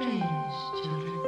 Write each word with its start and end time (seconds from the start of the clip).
these 0.00 0.82
children? 0.82 1.20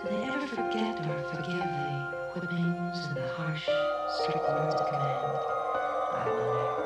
Do 0.00 0.08
they 0.10 0.22
ever 0.30 0.46
forget 0.46 1.04
or 1.08 1.18
forgive 1.34 1.58
the 1.58 2.12
whippings 2.34 3.06
and 3.06 3.16
the 3.16 3.28
harsh, 3.34 3.68
strict 4.20 4.48
words 4.48 4.74
of 4.76 4.86
command? 4.86 5.36
I 6.12 6.30
wonder. 6.30 6.85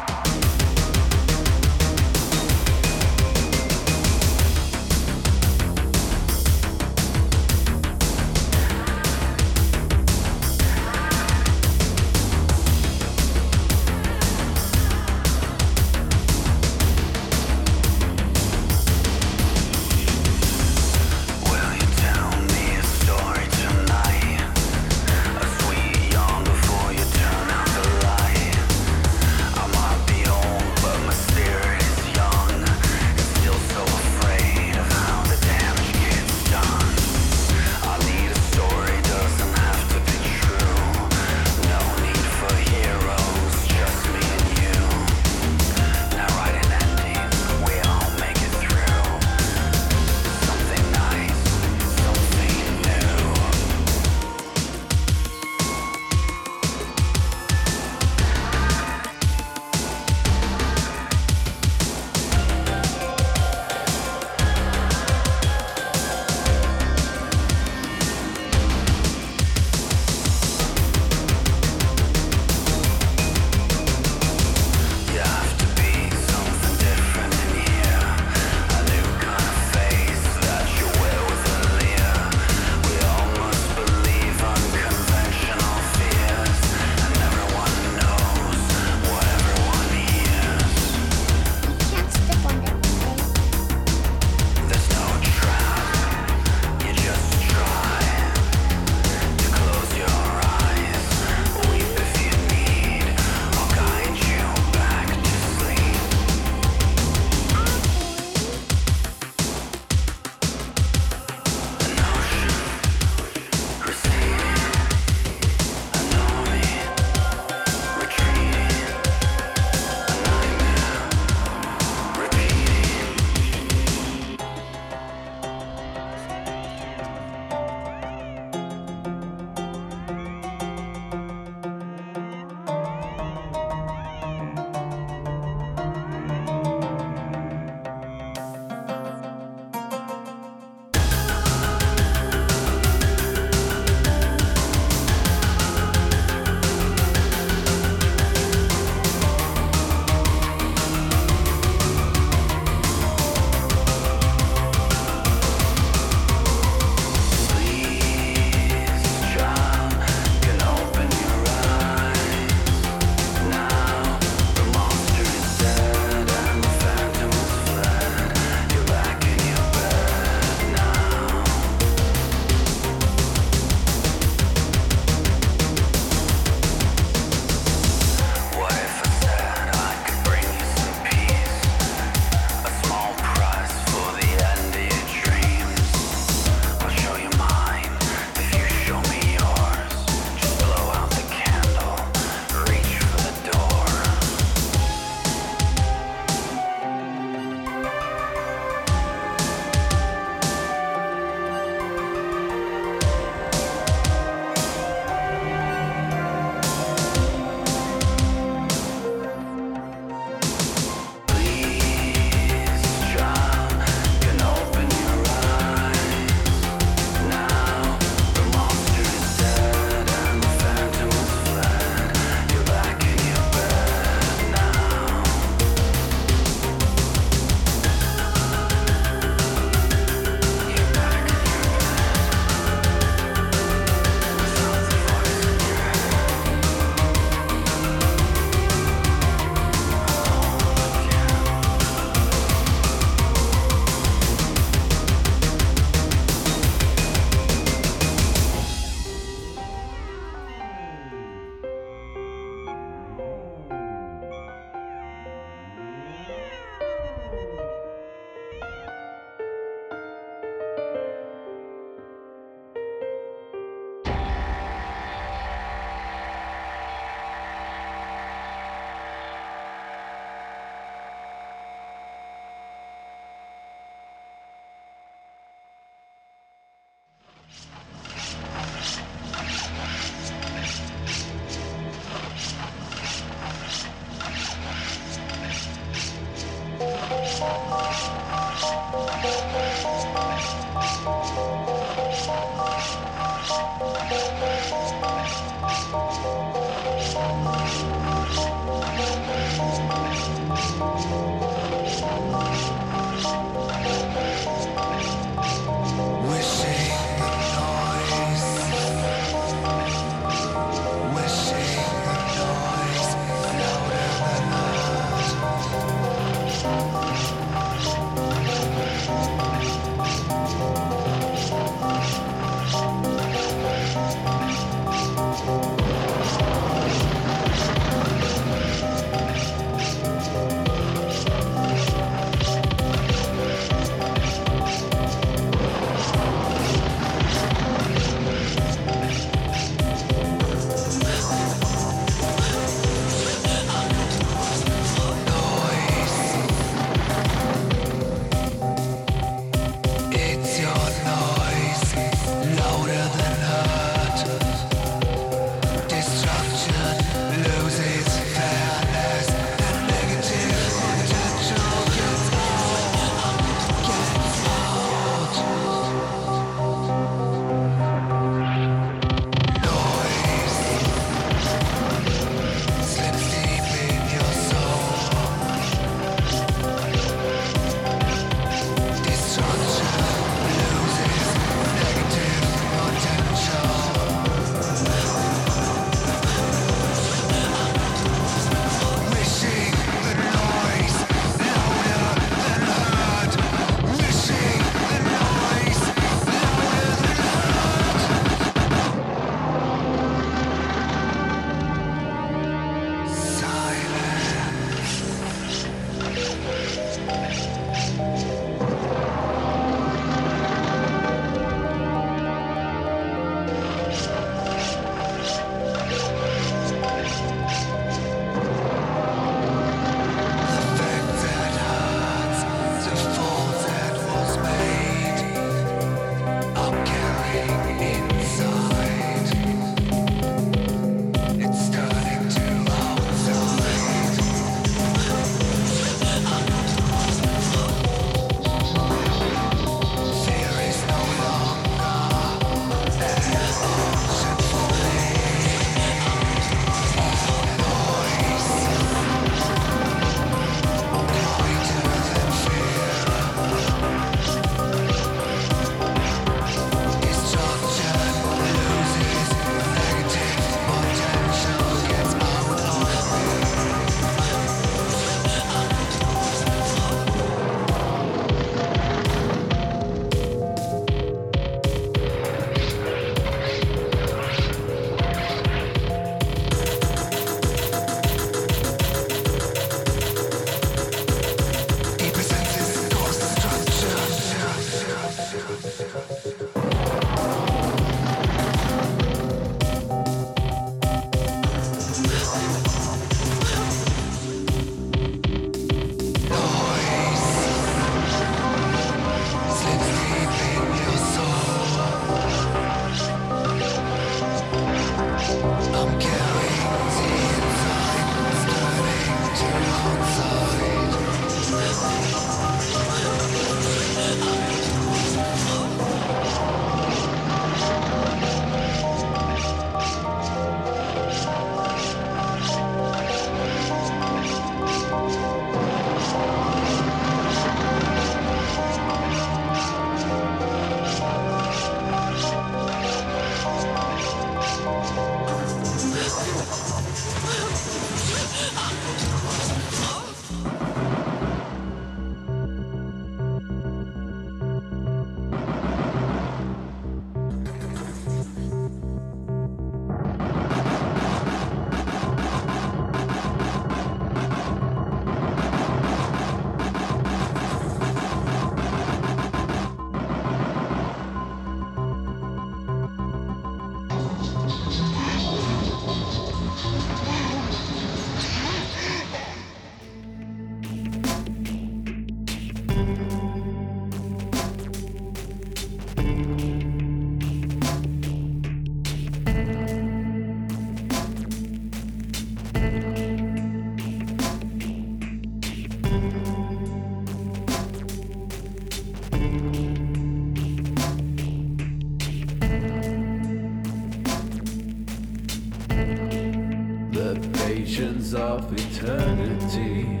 of 598.16 598.52
eternity. 598.52 600.00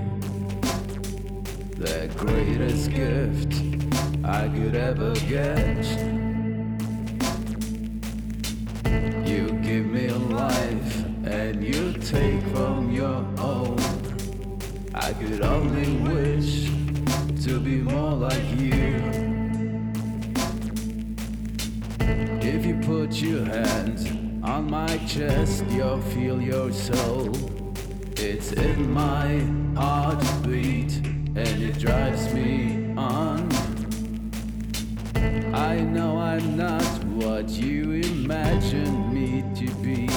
The 1.76 2.10
greatest 2.16 2.90
gift 2.90 3.52
I 4.24 4.48
could 4.48 4.74
ever 4.74 5.14
get. 5.28 5.65
I 35.66 35.80
know 35.80 36.16
I'm 36.16 36.56
not 36.56 37.04
what 37.06 37.48
you 37.48 37.94
imagined 37.94 39.12
me 39.12 39.42
to 39.56 39.74
be. 39.82 40.08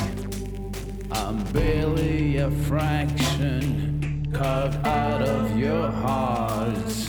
I'm 1.11 1.43
barely 1.45 2.37
a 2.37 2.51
fraction 2.51 4.29
carved 4.31 4.85
out 4.85 5.23
of 5.23 5.57
your 5.57 5.89
heart. 5.89 7.08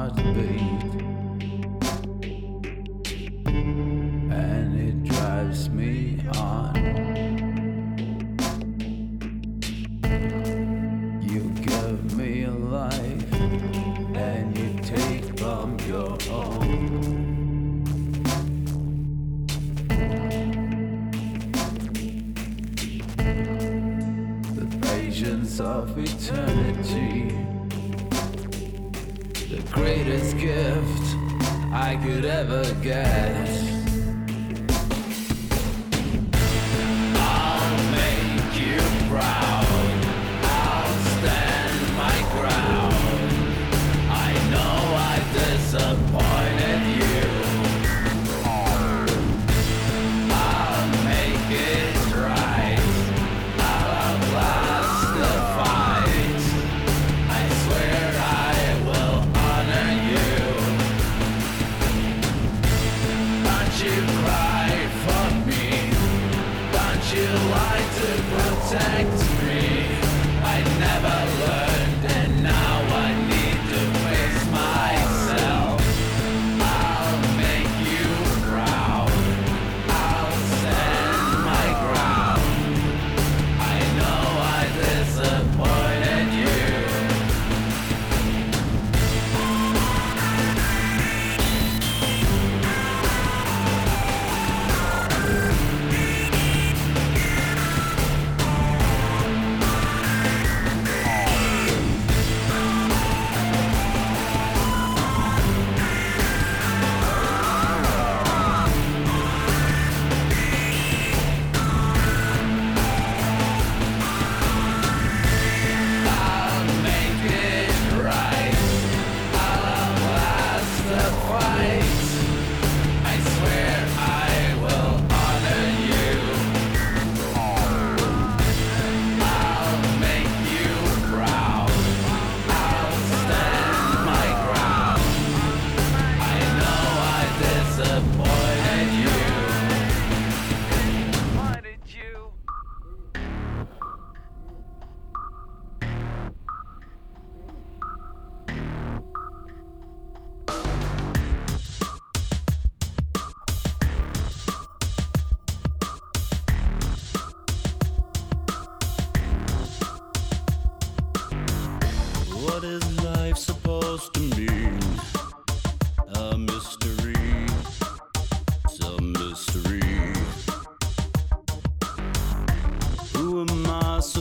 heartbeat. 0.00 0.89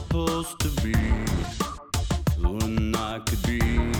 supposed 0.10 0.58
to 0.60 0.69
be 0.82 0.91
when 2.41 2.95
I 2.95 3.19
could 3.19 3.43
be. 3.43 3.99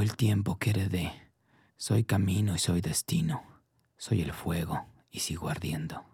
el 0.00 0.16
tiempo 0.16 0.58
que 0.58 0.70
heredé. 0.70 1.12
Soy 1.76 2.04
camino 2.04 2.54
y 2.54 2.58
soy 2.58 2.80
destino. 2.80 3.42
Soy 3.98 4.22
el 4.22 4.32
fuego 4.32 4.86
y 5.10 5.20
sigo 5.20 5.48
ardiendo. 5.48 6.11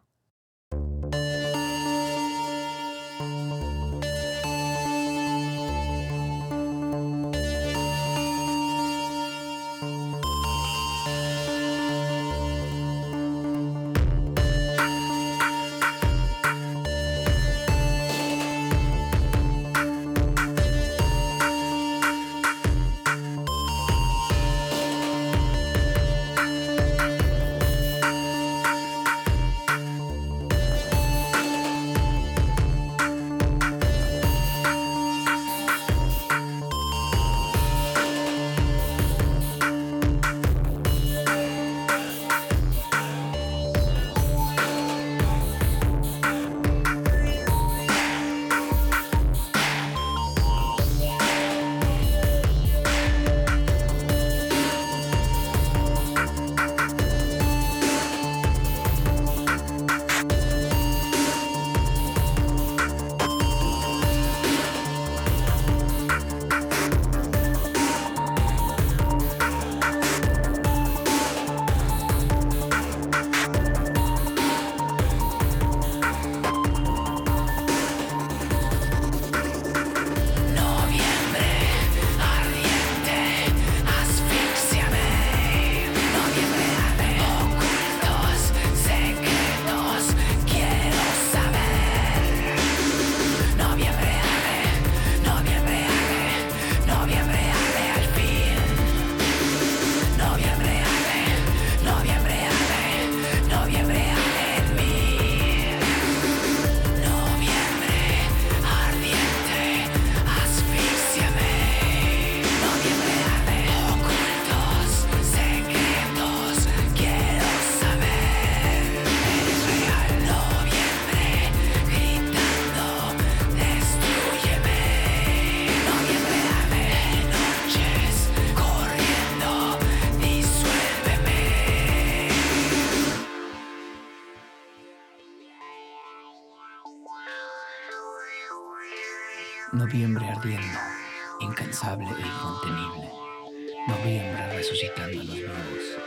e. 141.95 143.89
Noviembre 143.89 144.49
resucitando 144.53 145.20
a 145.20 145.24
los 145.24 145.34
vivos 145.34 145.99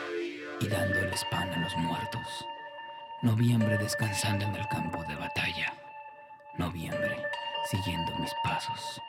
y 0.59 0.67
dándoles 0.67 1.25
pan 1.32 1.51
a 1.51 1.59
los 1.59 1.75
muertos. 1.77 2.45
Noviembre 3.23 3.77
descansando 3.79 4.45
en 4.45 4.55
el 4.55 4.67
campo 4.67 5.03
de 5.05 5.15
batalla. 5.15 5.73
Noviembre 6.57 7.17
siguiendo 7.71 8.15
mis 8.19 8.32
pasos. 8.43 9.01